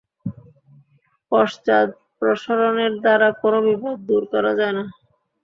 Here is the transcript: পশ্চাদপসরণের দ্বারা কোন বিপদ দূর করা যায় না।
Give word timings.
পশ্চাদপসরণের 1.31 2.93
দ্বারা 3.03 3.29
কোন 3.41 3.53
বিপদ 3.65 3.97
দূর 4.07 4.23
করা 4.33 4.51
যায় 4.59 4.73
না। 4.77 4.83